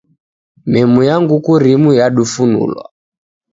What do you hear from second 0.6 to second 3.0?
Memu ya nguku rimu yadufunulwa.